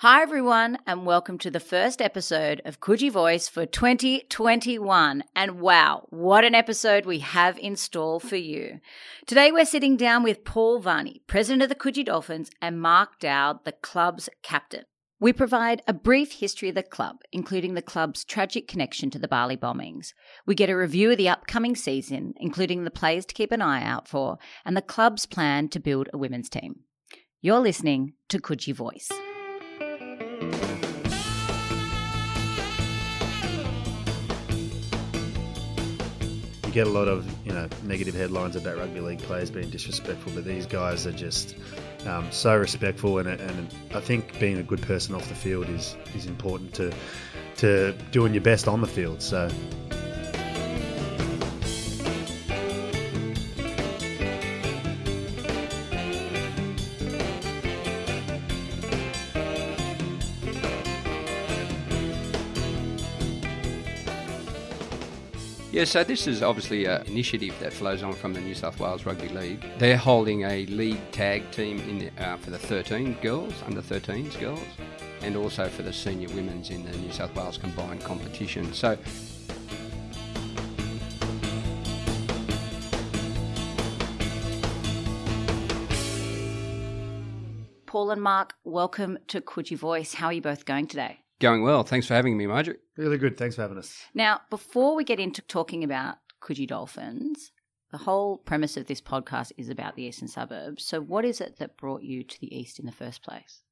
[0.00, 5.24] Hi, everyone, and welcome to the first episode of Coogee Voice for 2021.
[5.34, 8.80] And wow, what an episode we have in store for you.
[9.26, 13.64] Today, we're sitting down with Paul Vanni, president of the Coogee Dolphins, and Mark Daoud,
[13.64, 14.84] the club's captain.
[15.18, 19.28] We provide a brief history of the club, including the club's tragic connection to the
[19.28, 20.12] Bali bombings.
[20.44, 23.82] We get a review of the upcoming season, including the players to keep an eye
[23.82, 26.80] out for, and the club's plan to build a women's team.
[27.40, 29.08] You're listening to Coogee Voice.
[36.64, 40.32] You get a lot of you know negative headlines about rugby league players being disrespectful,
[40.34, 41.56] but these guys are just
[42.06, 45.96] um, so respectful, and, and I think being a good person off the field is
[46.14, 46.92] is important to
[47.56, 49.22] to doing your best on the field.
[49.22, 49.50] So.
[65.76, 69.04] Yeah, so this is obviously an initiative that flows on from the New South Wales
[69.04, 69.62] Rugby League.
[69.76, 74.40] They're holding a league tag team in the, uh, for the 13 girls, under 13s
[74.40, 74.64] girls,
[75.20, 78.72] and also for the senior women's in the New South Wales combined competition.
[78.72, 78.96] So
[87.84, 90.14] Paul and Mark, welcome to Coogee Voice.
[90.14, 91.20] How are you both going today?
[91.40, 91.82] Going well.
[91.82, 92.78] Thanks for having me, Marjorie.
[92.96, 93.36] Really good.
[93.36, 93.96] Thanks for having us.
[94.14, 97.52] Now, before we get into talking about Coogee Dolphins,
[97.92, 100.84] the whole premise of this podcast is about the eastern suburbs.
[100.84, 103.62] So, what is it that brought you to the east in the first place?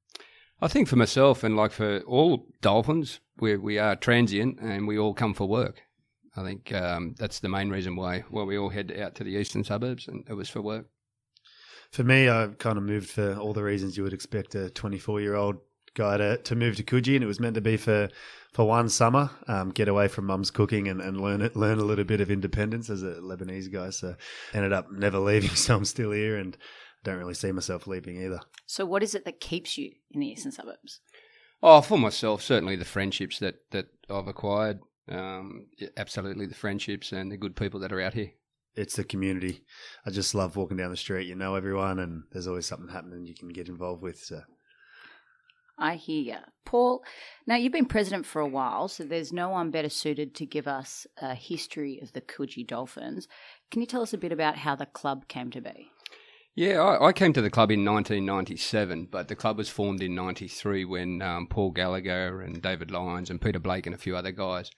[0.61, 4.99] I think for myself and like for all Dolphins, we we are transient and we
[4.99, 5.83] all come for work.
[6.37, 9.37] I think um, that's the main reason why why we all head out to the
[9.37, 10.87] eastern suburbs, and it was for work.
[11.91, 15.21] For me, I kind of moved for all the reasons you would expect a 24
[15.21, 15.57] year old
[15.95, 18.09] guy to, to move to Coogee, and it was meant to be for,
[18.53, 21.85] for one summer, um, get away from mum's cooking and, and learn it, learn a
[21.85, 23.91] little bit of independence as a Lebanese guy.
[23.91, 24.17] So
[24.53, 26.57] ended up never leaving, so I'm still here, and
[27.05, 28.41] don't really see myself leaving either.
[28.67, 31.01] So, what is it that keeps you in the eastern suburbs?
[31.63, 34.81] Oh, for myself, certainly the friendships that that I've acquired.
[35.09, 35.67] Um,
[35.97, 38.33] absolutely, the friendships and the good people that are out here.
[38.75, 39.63] It's the community.
[40.05, 41.29] I just love walking down the street.
[41.29, 44.19] You know everyone, and there's always something happening you can get involved with.
[44.19, 44.41] So
[45.79, 46.39] I hear you.
[46.65, 47.05] Paul,
[47.47, 50.67] now you've been president for a while, so there's no one better suited to give
[50.67, 53.29] us a history of the Coogee Dolphins.
[53.71, 55.91] Can you tell us a bit about how the club came to be?
[56.55, 60.15] Yeah, I, I came to the club in 1997, but the club was formed in
[60.15, 64.31] 93 when um, Paul Gallagher and David Lyons and Peter Blake and a few other
[64.31, 64.71] guys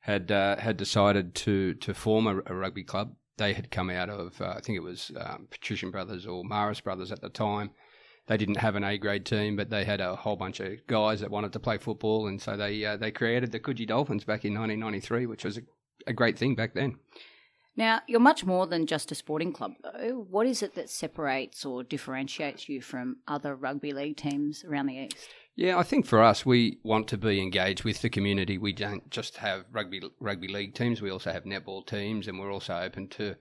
[0.00, 3.14] had uh, had decided to, to form a, a, rugby club.
[3.36, 6.82] They had come out of, uh, I think it was um, Patrician Brothers or Marist
[6.82, 7.70] Brothers at the time
[8.26, 11.20] they didn't have an A grade team, but they had a whole bunch of guys
[11.20, 14.44] that wanted to play football, and so they uh, they created the Coogee Dolphins back
[14.44, 15.62] in 1993, which was a,
[16.06, 16.96] a great thing back then.
[17.74, 20.26] Now, you're much more than just a sporting club, though.
[20.30, 24.98] What is it that separates or differentiates you from other rugby league teams around the
[24.98, 25.28] East?
[25.56, 28.58] Yeah, I think for us, we want to be engaged with the community.
[28.58, 32.52] We don't just have rugby rugby league teams; we also have netball teams, and we're
[32.52, 33.36] also open to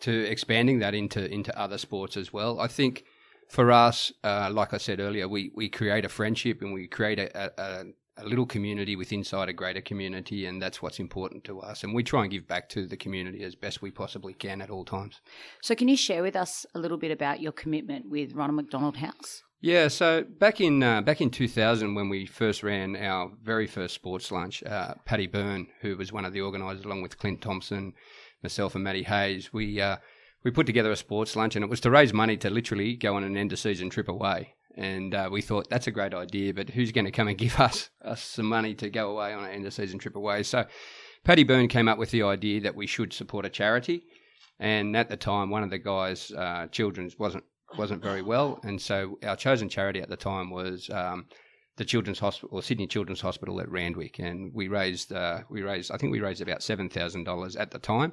[0.00, 2.58] to expanding that into into other sports as well.
[2.60, 3.04] I think
[3.48, 7.18] for us, uh, like I said earlier, we, we create a friendship and we create
[7.18, 7.84] a, a,
[8.16, 11.82] a, little community with inside a greater community, and that's what's important to us.
[11.82, 14.70] And we try and give back to the community as best we possibly can at
[14.70, 15.20] all times.
[15.62, 18.96] So, can you share with us a little bit about your commitment with Ronald McDonald
[18.96, 19.42] House?
[19.64, 23.94] Yeah, so back in uh, back in 2000, when we first ran our very first
[23.94, 27.94] sports lunch, uh, Paddy Byrne, who was one of the organisers, along with Clint Thompson,
[28.42, 29.96] myself, and Matty Hayes, we uh,
[30.44, 33.16] we put together a sports lunch, and it was to raise money to literally go
[33.16, 34.54] on an end of season trip away.
[34.76, 37.58] And uh, we thought that's a great idea, but who's going to come and give
[37.58, 40.42] us us some money to go away on an end of season trip away?
[40.42, 40.66] So,
[41.24, 44.04] Paddy Byrne came up with the idea that we should support a charity.
[44.60, 47.44] And at the time, one of the guys' uh, children's wasn't
[47.76, 51.26] wasn't very well, and so our chosen charity at the time was um,
[51.76, 55.90] the Children's Hospital or Sydney Children's Hospital at Randwick, and we raised uh, we raised
[55.90, 58.12] I think we raised about seven thousand dollars at the time,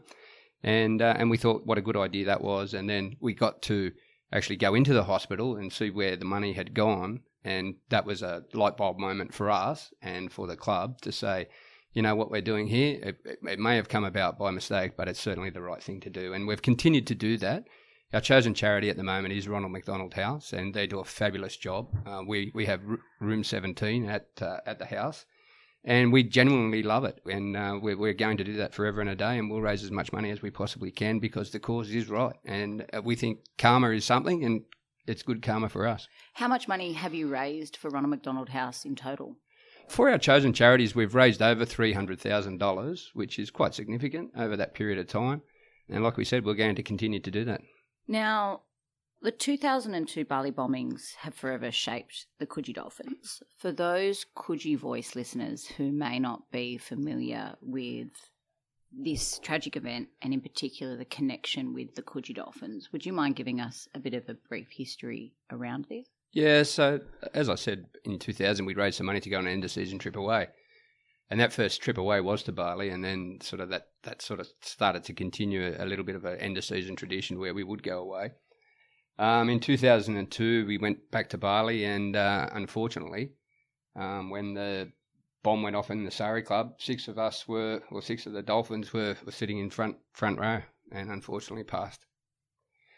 [0.64, 2.74] and uh, and we thought what a good idea that was.
[2.74, 3.92] And then we got to
[4.32, 8.22] actually go into the hospital and see where the money had gone, and that was
[8.22, 11.48] a light bulb moment for us and for the club to say,
[11.94, 14.94] you know, what we're doing here, it, it, it may have come about by mistake,
[14.96, 17.66] but it's certainly the right thing to do, and we've continued to do that.
[18.14, 21.56] Our chosen charity at the moment is Ronald McDonald House, and they do a fabulous
[21.56, 21.88] job.
[22.06, 22.82] Uh, we we have
[23.22, 25.26] room 17 at uh, at the house,
[25.84, 27.20] and we genuinely love it.
[27.26, 29.84] And uh, we're, we're, going to do that forever and a day, and we'll raise
[29.84, 32.36] as much money as we possibly can because the cause is right.
[32.46, 34.64] And uh, we think karma is something, and
[35.08, 36.08] it's good karma for us.
[36.34, 39.38] How much money have you raised for Ronald McDonald House in total?
[39.88, 45.00] For our chosen charities, we've raised over $300,000, which is quite significant over that period
[45.00, 45.42] of time.
[45.90, 47.62] And like we said, we're going to continue to do that.
[48.08, 48.62] Now,
[49.22, 53.44] the 2002 Bali bombings have forever shaped the Coogee Dolphins.
[53.58, 58.10] For those Coogee Voice listeners who may not be familiar with
[58.92, 63.36] this tragic event and, in particular, the connection with the Coogee Dolphins, would you mind
[63.36, 66.08] giving us a bit of a brief history around this?
[66.34, 67.00] Yeah, so
[67.34, 69.72] as I said, in 2000, we raised some money to go on an end of
[69.72, 70.48] season trip away.
[71.30, 74.40] And that first trip away was to Bali, and then sort of that, that sort
[74.40, 77.64] of started to continue a little bit of an end of season tradition where we
[77.64, 78.32] would go away.
[79.22, 83.30] Um, in 2002, we went back to Bali, and uh, unfortunately,
[83.96, 84.92] um, when the
[85.44, 88.42] bomb went off in the Sari Club, six of us were, or six of the
[88.42, 92.04] Dolphins were, were sitting in front front row, and unfortunately passed.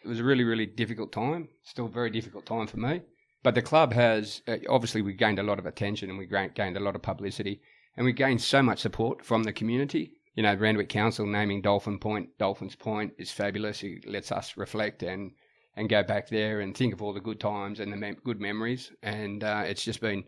[0.06, 1.50] It was a really, really difficult time.
[1.62, 3.02] Still a very difficult time for me.
[3.44, 6.78] But the club has uh, obviously we gained a lot of attention and we gained
[6.78, 7.60] a lot of publicity,
[7.98, 10.14] and we gained so much support from the community.
[10.36, 13.84] You know, Randwick Council naming Dolphin Point Dolphins Point is fabulous.
[13.84, 15.34] It lets us reflect and
[15.76, 18.40] and go back there and think of all the good times and the mem- good
[18.40, 18.92] memories.
[19.02, 20.24] And uh, it's just been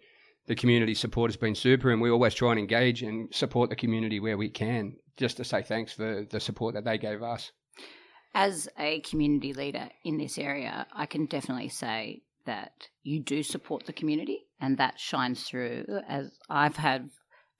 [0.47, 3.75] the community support has been super, and we always try and engage and support the
[3.75, 7.51] community where we can, just to say thanks for the support that they gave us.
[8.33, 13.85] As a community leader in this area, I can definitely say that you do support
[13.85, 15.85] the community, and that shines through.
[16.07, 17.09] As I've had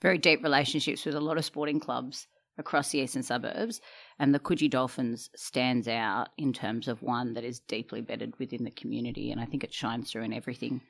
[0.02, 2.28] very deep relationships with a lot of sporting clubs
[2.58, 3.82] across the eastern suburbs,
[4.20, 8.64] and the Coogee Dolphins stands out in terms of one that is deeply bedded within
[8.64, 10.82] the community, and I think it shines through in everything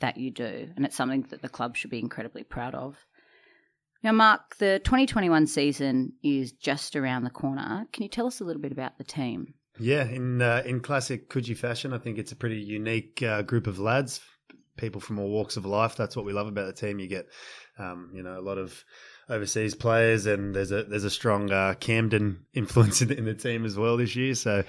[0.00, 2.96] that you do, and it's something that the club should be incredibly proud of.
[4.02, 7.86] Now, Mark, the 2021 season is just around the corner.
[7.92, 9.54] Can you tell us a little bit about the team?
[9.78, 13.66] Yeah, in uh, in classic Coogee fashion, I think it's a pretty unique uh, group
[13.66, 14.20] of lads,
[14.76, 15.96] people from all walks of life.
[15.96, 16.98] That's what we love about the team.
[16.98, 17.26] You get,
[17.78, 18.84] um, you know, a lot of
[19.30, 23.64] overseas players, and there's a there's a strong uh, Camden influence in, in, the team
[23.64, 24.34] as well this year.
[24.34, 24.64] So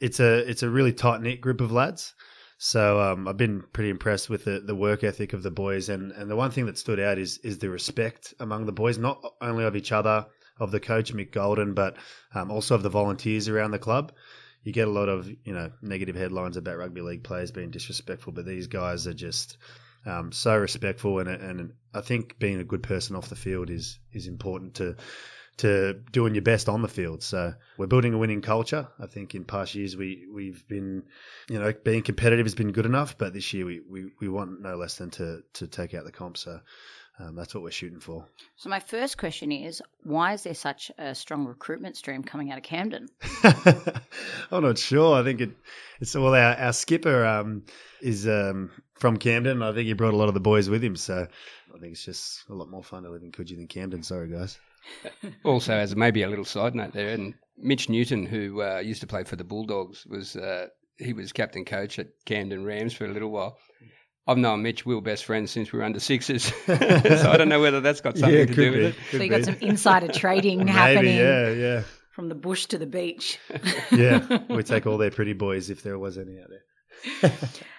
[0.00, 2.14] it's a it's a really tight knit group of lads.
[2.60, 6.10] So um, I've been pretty impressed with the, the work ethic of the boys, and,
[6.10, 9.22] and the one thing that stood out is is the respect among the boys, not
[9.40, 10.26] only of each other,
[10.58, 11.96] of the coach Mick Golden, but
[12.34, 14.12] um, also of the volunteers around the club.
[14.64, 18.32] You get a lot of you know negative headlines about rugby league players being disrespectful,
[18.32, 19.56] but these guys are just
[20.06, 23.98] um, so respectful, and and I think being a good person off the field is
[24.12, 24.96] is important to
[25.58, 27.22] to doing your best on the field.
[27.22, 28.88] So we're building a winning culture.
[29.00, 31.02] I think in past years we we've been,
[31.48, 34.60] you know, being competitive has been good enough, but this year we we, we want
[34.60, 36.36] no less than to to take out the comp.
[36.36, 36.60] So.
[37.20, 38.26] Um, that's what we're shooting for.
[38.56, 42.58] So my first question is, why is there such a strong recruitment stream coming out
[42.58, 43.08] of Camden?
[44.52, 45.16] I'm not sure.
[45.16, 45.50] I think it,
[46.00, 47.64] it's well, our, our skipper um,
[48.00, 49.62] is um, from Camden.
[49.62, 51.26] I think he brought a lot of the boys with him, so
[51.74, 54.04] I think it's just a lot more fun to live in Coogee than Camden.
[54.04, 54.58] Sorry, guys
[55.44, 59.06] also, as maybe a little side note there, and Mitch Newton, who uh, used to
[59.06, 60.68] play for the Bulldogs, was uh,
[60.98, 63.58] he was captain coach at Camden Rams for a little while.
[64.28, 67.48] I've known Mitch, we were best friends since we were under sixes, so I don't
[67.48, 68.94] know whether that's got something yeah, to do be, with it.
[69.10, 71.16] So you got some insider trading Maybe, happening.
[71.16, 71.82] Yeah, yeah.
[72.10, 73.38] From the bush to the beach.
[73.90, 77.32] yeah, we take all their pretty boys if there was any out there.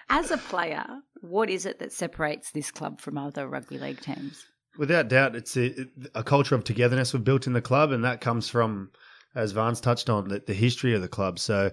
[0.08, 0.84] As a player,
[1.20, 4.44] what is it that separates this club from other rugby league teams?
[4.76, 8.20] Without doubt, it's a, a, culture of togetherness we've built in the club, and that
[8.20, 8.90] comes from,
[9.36, 11.38] as Vance touched on, the, the history of the club.
[11.38, 11.70] So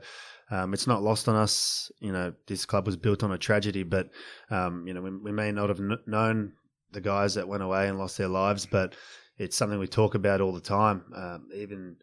[0.50, 1.92] um, it's not lost on us.
[2.00, 4.10] You know, this club was built on a tragedy, but
[4.50, 6.54] um, you know, we, we, may not have kn- known
[6.92, 8.96] the guys that went away and lost their lives, but
[9.38, 11.04] it's something we talk about all the time.
[11.16, 11.98] Um, even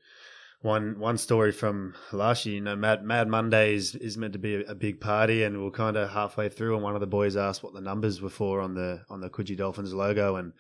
[0.60, 4.38] one one story from last year, you know, Mad Mad Monday is, is meant to
[4.38, 7.00] be a, a big party, and we are kind of halfway through, and one of
[7.00, 10.36] the boys asked what the numbers were for on the on the Coogee Dolphins logo,
[10.36, 10.52] and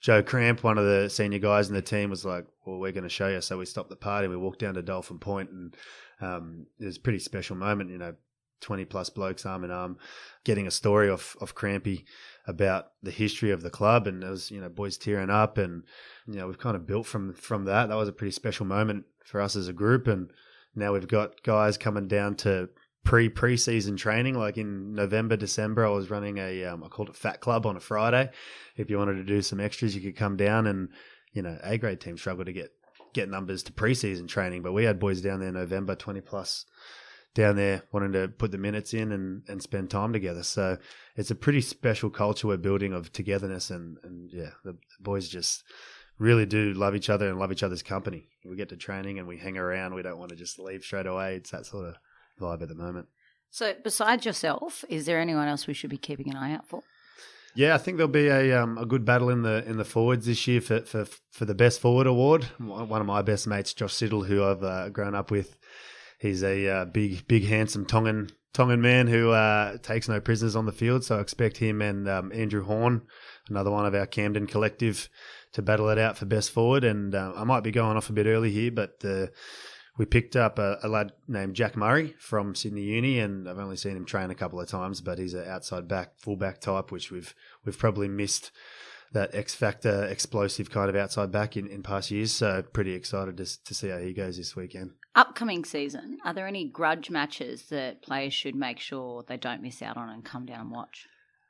[0.00, 3.04] Joe Cramp, one of the senior guys in the team, was like, "Well, we're going
[3.04, 5.76] to show you." So we stopped the party, we walked down to Dolphin Point, and
[6.20, 7.90] um, it was a pretty special moment.
[7.90, 8.14] You know,
[8.60, 9.98] twenty plus blokes arm in arm,
[10.44, 12.04] getting a story off of Crampy
[12.46, 15.82] about the history of the club, and there was you know boys tearing up, and
[16.26, 17.88] you know we've kind of built from from that.
[17.88, 20.06] That was a pretty special moment for us as a group.
[20.06, 20.30] And
[20.74, 22.68] now we've got guys coming down to
[23.06, 24.34] pre preseason training.
[24.34, 27.76] Like in November, December, I was running a um, I called it Fat Club on
[27.76, 28.30] a Friday.
[28.76, 30.66] If you wanted to do some extras, you could come down.
[30.66, 30.90] And
[31.32, 32.72] you know, A grade team struggled to get
[33.14, 36.66] get numbers to preseason training, but we had boys down there November, twenty plus
[37.32, 40.42] down there wanting to put the minutes in and, and spend time together.
[40.42, 40.78] So
[41.16, 45.28] it's a pretty special culture we're building of togetherness and, and yeah, the, the boys
[45.28, 45.62] just
[46.18, 48.30] really do love each other and love each other's company.
[48.42, 49.94] We get to training and we hang around.
[49.94, 51.36] We don't want to just leave straight away.
[51.36, 51.96] It's that sort of
[52.40, 53.08] vibe at the moment.
[53.50, 56.82] So, besides yourself, is there anyone else we should be keeping an eye out for?
[57.54, 60.26] Yeah, I think there'll be a um, a good battle in the in the forwards
[60.26, 62.44] this year for for, for the best forward award.
[62.58, 65.56] One of my best mates, Josh Siddle, who I've uh, grown up with,
[66.18, 70.66] he's a uh, big big handsome Tongan Tongan man who uh, takes no prisoners on
[70.66, 71.04] the field.
[71.04, 73.06] So I expect him and um, Andrew Horn,
[73.48, 75.08] another one of our Camden collective,
[75.52, 76.84] to battle it out for best forward.
[76.84, 79.26] And uh, I might be going off a bit early here, but uh,
[79.98, 83.76] we picked up a, a, lad named Jack Murray from Sydney Uni, and I've only
[83.76, 87.10] seen him train a couple of times, but he's an outside back, fullback type, which
[87.10, 87.34] we've
[87.64, 88.50] we've probably missed
[89.12, 92.32] that X factor, explosive kind of outside back in, in past years.
[92.32, 94.92] So pretty excited to to see how he goes this weekend.
[95.14, 99.80] Upcoming season, are there any grudge matches that players should make sure they don't miss
[99.80, 101.06] out on and come down and watch?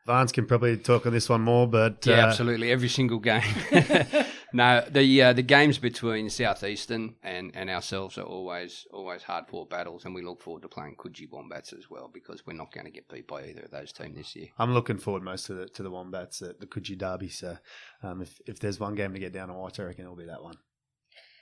[0.06, 3.42] Vance can probably talk on this one more, but yeah, uh, absolutely, every single game.
[4.56, 9.68] no, the uh, the games between Southeastern and, and ourselves are always always hard fought
[9.68, 12.86] battles, and we look forward to playing Coogee Wombats as well because we're not going
[12.86, 14.48] to get beat by either of those teams this year.
[14.58, 17.28] I'm looking forward most to the to the Wombats at the Coogee Derby.
[17.28, 17.58] So,
[18.02, 20.24] um, if if there's one game to get down and watch, I reckon it'll be
[20.24, 20.56] that one.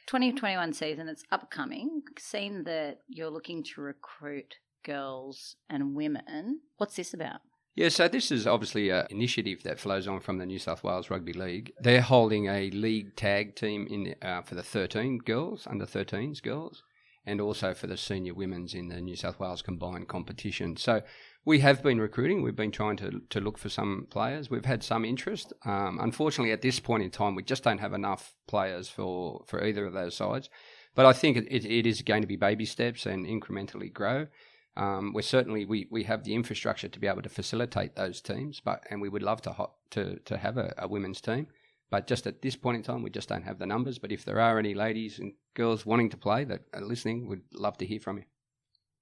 [0.08, 2.02] 2021 season, it's upcoming.
[2.18, 6.60] Seen that you're looking to recruit girls and women.
[6.78, 7.40] What's this about?
[7.76, 11.10] Yeah, so this is obviously an initiative that flows on from the New South Wales
[11.10, 11.72] Rugby League.
[11.80, 16.84] They're holding a league tag team in uh, for the 13 girls, under 13s girls,
[17.26, 20.76] and also for the senior women's in the New South Wales combined competition.
[20.76, 21.02] So
[21.44, 22.42] we have been recruiting.
[22.42, 24.48] We've been trying to, to look for some players.
[24.48, 25.52] We've had some interest.
[25.64, 29.64] Um, unfortunately, at this point in time, we just don't have enough players for, for
[29.64, 30.48] either of those sides.
[30.94, 34.28] But I think it, it is going to be baby steps and incrementally grow.
[34.76, 38.60] Um, we're certainly we, we have the infrastructure to be able to facilitate those teams,
[38.60, 41.46] but and we would love to to to have a, a, women's team,
[41.90, 43.98] but just at this point in time, we just don't have the numbers.
[43.98, 47.42] But if there are any ladies and girls wanting to play that are listening, we'd
[47.52, 48.24] love to hear from you.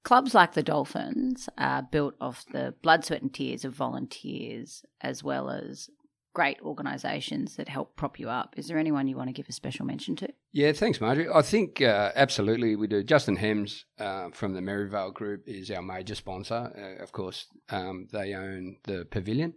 [0.05, 5.23] Clubs like the Dolphins are built off the blood, sweat, and tears of volunteers, as
[5.23, 5.88] well as
[6.35, 8.55] great organisations that help prop you up.
[8.57, 10.29] Is there anyone you want to give a special mention to?
[10.53, 11.29] Yeah, thanks, Marjorie.
[11.33, 13.03] I think uh, absolutely we do.
[13.03, 16.73] Justin Hemmes uh, from the Merivale Group is our major sponsor.
[16.77, 19.55] Uh, of course, um, they own the pavilion,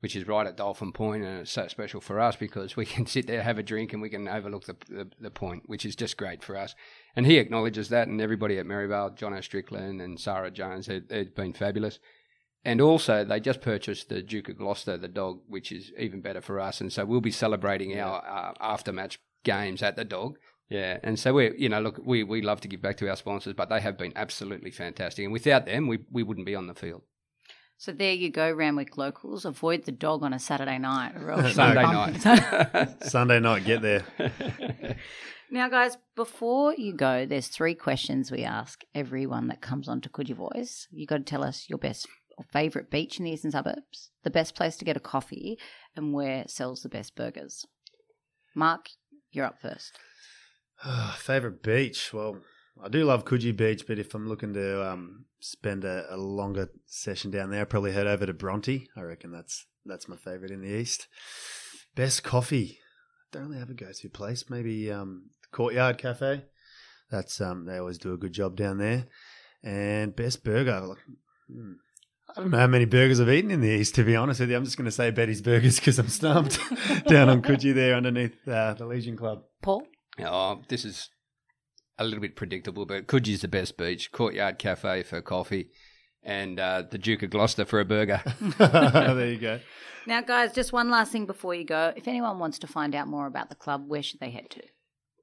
[0.00, 3.06] which is right at Dolphin Point, and it's so special for us because we can
[3.06, 5.96] sit there, have a drink, and we can overlook the, the, the point, which is
[5.96, 6.74] just great for us.
[7.16, 11.54] And he acknowledges that, and everybody at Merivale, John O'Strickland and Sarah Jones, they've been
[11.54, 11.98] fabulous.
[12.64, 16.42] And also, they just purchased the Duke of Gloucester, the dog, which is even better
[16.42, 16.80] for us.
[16.80, 18.06] And so we'll be celebrating yeah.
[18.06, 20.36] our uh, after match games at the dog.
[20.68, 23.16] Yeah, and so we, you know, look, we, we love to give back to our
[23.16, 26.68] sponsors, but they have been absolutely fantastic, and without them, we we wouldn't be on
[26.68, 27.02] the field.
[27.76, 29.44] So there you go, Randwick locals.
[29.44, 33.02] Avoid the dog on a Saturday night or Sunday night.
[33.02, 34.04] Sunday night, get there.
[35.50, 40.10] now, guys, before you go, there's three questions we ask everyone that comes on to
[40.10, 40.86] Coogee Voice.
[40.92, 42.06] You got to tell us your best
[42.40, 45.58] or favourite beach in the eastern suburbs, the best place to get a coffee,
[45.94, 47.66] and where sells the best burgers.
[48.54, 48.88] Mark,
[49.30, 49.98] you're up first.
[51.16, 52.12] favourite beach?
[52.12, 52.40] Well,
[52.82, 56.70] I do love Coogee Beach, but if I'm looking to um, spend a, a, longer
[56.86, 58.88] session down there, I'll probably head over to Bronte.
[58.96, 61.06] I reckon that's that's my favourite in the east.
[61.94, 62.78] Best coffee.
[63.32, 64.46] Don't really have a go-to place.
[64.48, 66.44] Maybe um, Courtyard Cafe.
[67.10, 69.06] That's um, they always do a good job down there.
[69.62, 70.96] And best burger.
[71.52, 71.72] Hmm,
[72.36, 74.50] I don't know how many burgers I've eaten in the East, to be honest with
[74.50, 74.56] you.
[74.56, 76.58] I'm just going to say Betty's Burgers because I'm stumped
[77.06, 79.42] down on Coogee there underneath uh, the Legion Club.
[79.62, 79.82] Paul?
[80.20, 81.10] Oh, this is
[81.98, 84.12] a little bit predictable, but Coogee's the best beach.
[84.12, 85.70] Courtyard Cafe for coffee
[86.22, 88.22] and uh, the Duke of Gloucester for a burger.
[88.58, 89.60] there you go.
[90.06, 91.92] Now, guys, just one last thing before you go.
[91.96, 94.62] If anyone wants to find out more about the club, where should they head to?